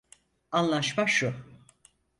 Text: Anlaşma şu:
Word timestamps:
Anlaşma 0.51 1.07
şu: 1.07 1.33